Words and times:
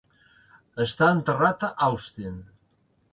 Està 0.85 1.09
enterrat 1.17 1.65
a 1.67 1.69
Austin. 1.89 2.41